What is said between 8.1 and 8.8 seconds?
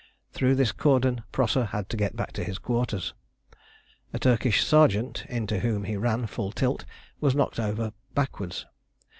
backwards.